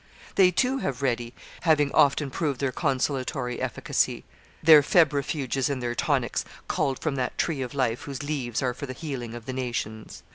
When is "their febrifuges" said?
4.63-5.69